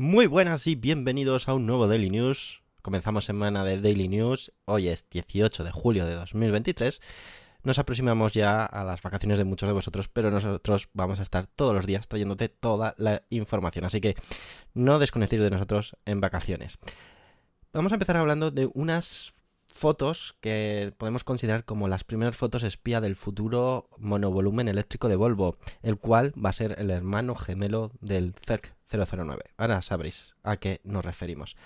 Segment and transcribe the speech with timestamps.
[0.00, 2.62] Muy buenas y bienvenidos a un nuevo Daily News.
[2.82, 4.52] Comenzamos semana de Daily News.
[4.64, 7.00] Hoy es 18 de julio de 2023.
[7.64, 11.48] Nos aproximamos ya a las vacaciones de muchos de vosotros, pero nosotros vamos a estar
[11.48, 13.84] todos los días trayéndote toda la información.
[13.86, 14.14] Así que
[14.72, 16.78] no desconectéis de nosotros en vacaciones.
[17.72, 19.34] Vamos a empezar hablando de unas
[19.66, 25.58] fotos que podemos considerar como las primeras fotos espía del futuro monovolumen eléctrico de Volvo,
[25.82, 29.42] el cual va a ser el hermano gemelo del CERC 009.
[29.56, 31.56] Ahora sabréis a qué nos referimos.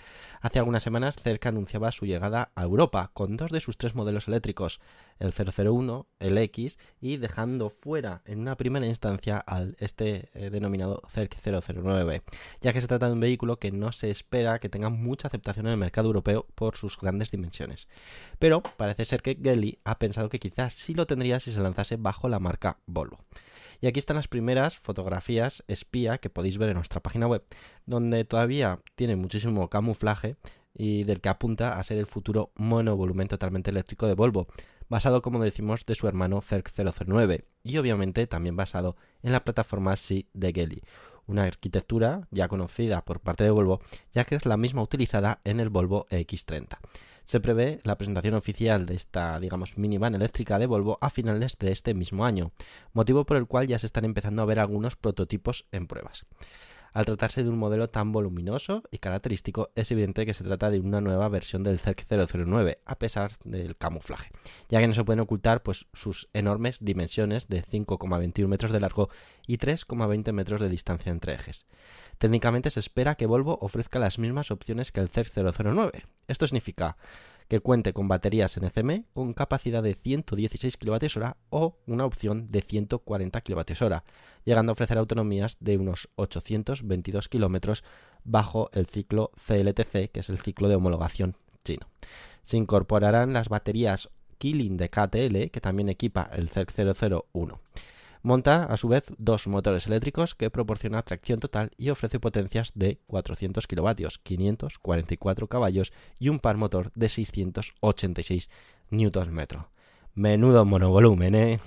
[0.40, 4.28] Hace algunas semanas Cerca anunciaba su llegada a Europa con dos de sus tres modelos
[4.28, 4.80] eléctricos,
[5.18, 11.02] el 001, el X y dejando fuera en una primera instancia al este eh, denominado
[11.10, 12.22] CERC 009,
[12.60, 15.66] ya que se trata de un vehículo que no se espera que tenga mucha aceptación
[15.66, 17.88] en el mercado europeo por sus grandes dimensiones.
[18.38, 21.96] Pero parece ser que Gelly ha pensado que quizás sí lo tendría si se lanzase
[21.96, 23.18] bajo la marca Volvo.
[23.82, 27.42] Y aquí están las primeras fotografías espía que podéis ver en nuestra página web,
[27.84, 30.36] donde todavía tiene muchísimo camuflaje
[30.72, 34.46] y del que apunta a ser el futuro monovolumen totalmente eléctrico de Volvo,
[34.88, 36.70] basado como decimos de su hermano CERC
[37.06, 40.82] 009 y obviamente también basado en la plataforma SI de Gelly,
[41.26, 43.80] una arquitectura ya conocida por parte de Volvo,
[44.14, 46.78] ya que es la misma utilizada en el Volvo X30
[47.24, 51.72] se prevé la presentación oficial de esta, digamos, minivan eléctrica de Volvo a finales de
[51.72, 52.52] este mismo año,
[52.92, 56.26] motivo por el cual ya se están empezando a ver algunos prototipos en pruebas.
[56.92, 60.80] Al tratarse de un modelo tan voluminoso y característico, es evidente que se trata de
[60.80, 64.30] una nueva versión del CERC 009, a pesar del camuflaje,
[64.68, 69.08] ya que no se pueden ocultar pues, sus enormes dimensiones de 5,21 metros de largo
[69.46, 71.64] y 3,20 metros de distancia entre ejes.
[72.18, 76.04] Técnicamente se espera que Volvo ofrezca las mismas opciones que el CERC 009.
[76.28, 76.96] Esto significa
[77.52, 83.42] que cuente con baterías NCM con capacidad de 116 kWh o una opción de 140
[83.42, 83.96] kWh,
[84.46, 87.82] llegando a ofrecer autonomías de unos 822 km
[88.24, 91.86] bajo el ciclo CLTC, que es el ciclo de homologación chino.
[92.46, 94.08] Se incorporarán las baterías
[94.38, 97.60] Killing de KTL, que también equipa el CERC 001.
[98.22, 103.00] Monta a su vez dos motores eléctricos que proporciona tracción total y ofrece potencias de
[103.08, 108.48] 400 kilovatios, 544 caballos y un par motor de 686
[108.90, 109.46] Nm.
[110.14, 111.60] Menudo monovolumen, ¿eh?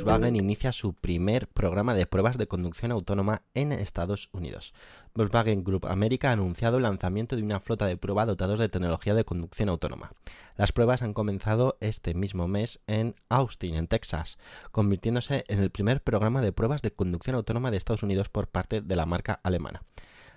[0.00, 4.72] Volkswagen inicia su primer programa de pruebas de conducción autónoma en Estados Unidos.
[5.14, 9.12] Volkswagen Group America ha anunciado el lanzamiento de una flota de prueba dotados de tecnología
[9.12, 10.12] de conducción autónoma.
[10.56, 14.38] Las pruebas han comenzado este mismo mes en Austin, en Texas,
[14.72, 18.80] convirtiéndose en el primer programa de pruebas de conducción autónoma de Estados Unidos por parte
[18.80, 19.82] de la marca alemana.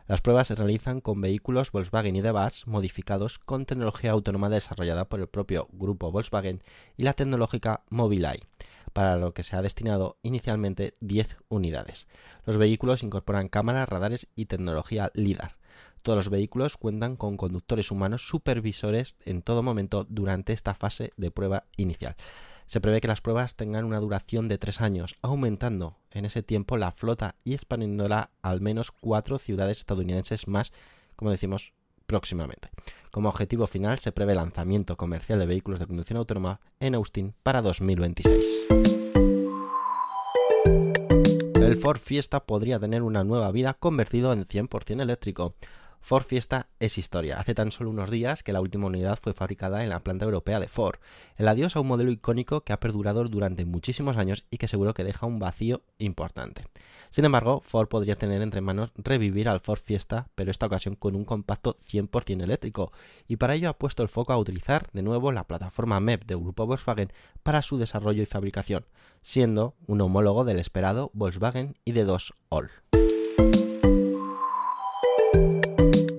[0.08, 5.06] Las pruebas se realizan con vehículos Volkswagen y de bus modificados con tecnología autónoma desarrollada
[5.06, 6.62] por el propio grupo Volkswagen
[6.98, 8.44] y la tecnológica Mobileye
[8.94, 12.08] para lo que se ha destinado inicialmente 10 unidades.
[12.46, 15.58] Los vehículos incorporan cámaras, radares y tecnología LIDAR.
[16.04, 21.32] Todos los vehículos cuentan con conductores humanos supervisores en todo momento durante esta fase de
[21.32, 22.16] prueba inicial.
[22.68, 26.78] Se prevé que las pruebas tengan una duración de tres años, aumentando en ese tiempo
[26.78, 30.72] la flota y expandiéndola a al menos cuatro ciudades estadounidenses más,
[31.16, 31.74] como decimos,
[32.06, 32.70] próximamente.
[33.12, 37.34] Como objetivo final se prevé el lanzamiento comercial de vehículos de conducción autónoma en Austin
[37.44, 38.66] para 2026.
[41.56, 45.56] El Ford Fiesta podría tener una nueva vida convertido en 100% eléctrico.
[46.04, 47.40] Ford Fiesta es historia.
[47.40, 50.60] Hace tan solo unos días que la última unidad fue fabricada en la planta europea
[50.60, 51.00] de Ford.
[51.38, 54.94] El adiós a un modelo icónico que ha perdurado durante muchísimos años y que seguro
[54.94, 56.68] que deja un vacío importante.
[57.10, 61.16] Sin embargo, Ford podría tener entre manos revivir al Ford Fiesta, pero esta ocasión con
[61.16, 62.92] un compacto 100% eléctrico,
[63.26, 66.40] y para ello ha puesto el foco a utilizar de nuevo la plataforma MEP del
[66.40, 67.14] grupo Volkswagen
[67.44, 68.86] para su desarrollo y fabricación,
[69.22, 72.83] siendo un homólogo del esperado Volkswagen ID2 All.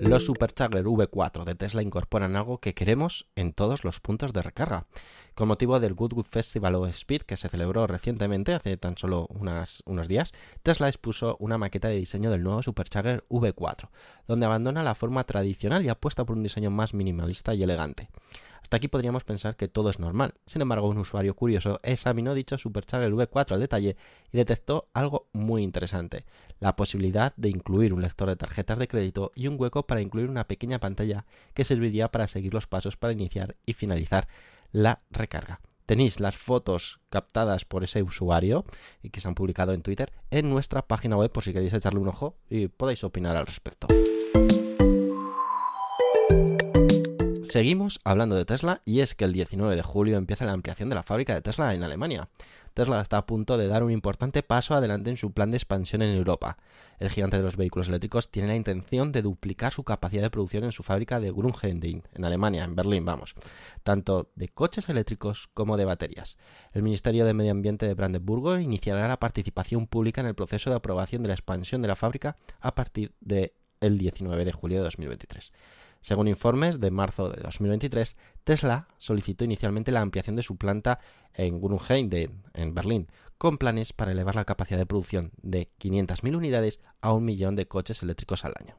[0.07, 4.85] Los Supercharger V4 de Tesla incorporan algo que queremos en todos los puntos de recarga.
[5.33, 10.07] Con motivo del Goodwood Festival of Speed que se celebró recientemente, hace tan solo unos
[10.07, 10.31] días,
[10.61, 13.89] Tesla expuso una maqueta de diseño del nuevo Supercharger V4,
[14.27, 18.09] donde abandona la forma tradicional y apuesta por un diseño más minimalista y elegante.
[18.65, 20.33] Hasta aquí podríamos pensar que todo es normal.
[20.47, 23.95] Sin embargo, un usuario curioso examinó dicho Supercharger V4 al detalle
[24.33, 26.25] y detectó algo muy interesante,
[26.59, 30.31] la posibilidad de incluir un lector de tarjetas de crédito y un hueco para incluir
[30.31, 34.27] una pequeña pantalla que serviría para seguir los pasos para iniciar y finalizar
[34.71, 35.61] la recarga.
[35.85, 38.65] Tenéis las fotos captadas por ese usuario
[39.03, 41.99] y que se han publicado en Twitter en nuestra página web por si queréis echarle
[41.99, 43.85] un ojo y podéis opinar al respecto.
[47.55, 50.95] Seguimos hablando de Tesla y es que el 19 de julio empieza la ampliación de
[50.95, 52.27] la fábrica de Tesla en Alemania.
[52.73, 56.01] Tesla está a punto de dar un importante paso adelante en su plan de expansión
[56.01, 56.57] en Europa.
[56.99, 60.65] El gigante de los vehículos eléctricos tiene la intención de duplicar su capacidad de producción
[60.65, 63.35] en su fábrica de Grünheim, en Alemania, en Berlín, vamos,
[63.83, 66.37] tanto de coches eléctricos como de baterías.
[66.73, 70.75] El Ministerio de Medio Ambiente de Brandenburgo iniciará la participación pública en el proceso de
[70.75, 75.53] aprobación de la expansión de la fábrica a partir del 19 de julio de 2023.
[76.05, 80.99] Según informes de marzo de 2023, Tesla solicitó inicialmente la ampliación de su planta
[81.33, 82.11] en Grunheim,
[82.53, 83.07] en Berlín,
[83.39, 87.67] con planes para elevar la capacidad de producción de 500.000 unidades a un millón de
[87.67, 88.77] coches eléctricos al año.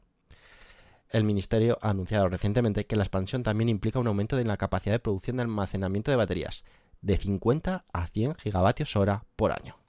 [1.09, 4.95] El Ministerio ha anunciado recientemente que la expansión también implica un aumento en la capacidad
[4.95, 6.65] de producción de almacenamiento de baterías,
[7.01, 9.86] de 50 a 100 gigavatios hora por año.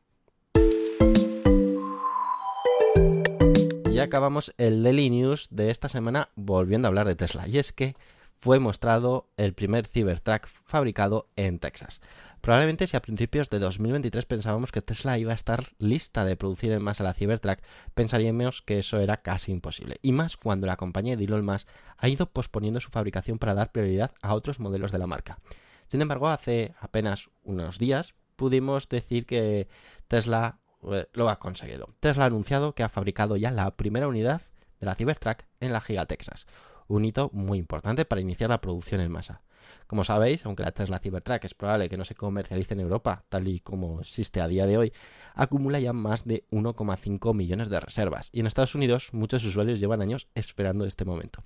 [3.97, 7.47] Ya acabamos el Daily News de esta semana volviendo a hablar de Tesla.
[7.47, 7.95] Y es que
[8.35, 11.99] fue mostrado el primer Cybertruck fabricado en Texas.
[12.41, 16.73] Probablemente si a principios de 2023 pensábamos que Tesla iba a estar lista de producir
[16.73, 17.57] en masa la Cybertruck,
[17.95, 19.97] pensaríamos que eso era casi imposible.
[20.03, 21.67] Y más cuando la compañía de Elon Musk
[21.97, 25.39] ha ido posponiendo su fabricación para dar prioridad a otros modelos de la marca.
[25.87, 29.67] Sin embargo, hace apenas unos días pudimos decir que
[30.07, 31.89] Tesla lo ha conseguido.
[31.99, 34.41] Tesla ha anunciado que ha fabricado ya la primera unidad
[34.79, 36.47] de la Cybertruck en la Giga Texas,
[36.87, 39.41] un hito muy importante para iniciar la producción en masa.
[39.87, 43.47] Como sabéis, aunque la Tesla Cybertruck es probable que no se comercialice en Europa tal
[43.47, 44.93] y como existe a día de hoy,
[45.33, 50.01] acumula ya más de 1,5 millones de reservas y en Estados Unidos muchos usuarios llevan
[50.01, 51.43] años esperando este momento.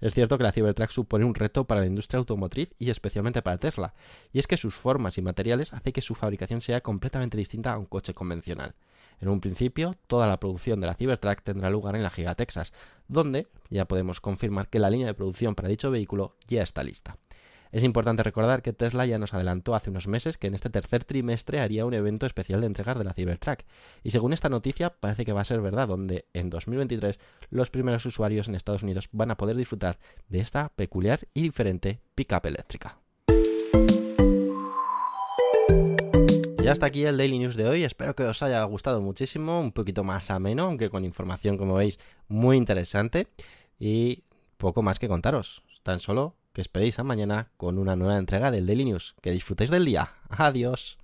[0.00, 3.58] Es cierto que la Cybertruck supone un reto para la industria automotriz y especialmente para
[3.58, 3.94] Tesla,
[4.32, 7.78] y es que sus formas y materiales hacen que su fabricación sea completamente distinta a
[7.78, 8.74] un coche convencional.
[9.20, 12.72] En un principio, toda la producción de la Cybertruck tendrá lugar en la Giga Texas,
[13.08, 17.16] donde ya podemos confirmar que la línea de producción para dicho vehículo ya está lista.
[17.74, 21.02] Es importante recordar que Tesla ya nos adelantó hace unos meses que en este tercer
[21.02, 23.64] trimestre haría un evento especial de entregas de la Cybertruck,
[24.04, 27.18] y según esta noticia parece que va a ser verdad, donde en 2023
[27.50, 32.00] los primeros usuarios en Estados Unidos van a poder disfrutar de esta peculiar y diferente
[32.14, 33.03] pickup eléctrica.
[36.64, 37.84] Y hasta aquí el Daily News de hoy.
[37.84, 41.98] Espero que os haya gustado muchísimo, un poquito más ameno, aunque con información, como veis,
[42.26, 43.28] muy interesante.
[43.78, 44.22] Y
[44.56, 45.62] poco más que contaros.
[45.82, 49.14] Tan solo que esperéis a mañana con una nueva entrega del Daily News.
[49.20, 50.14] Que disfrutéis del día.
[50.30, 50.96] Adiós.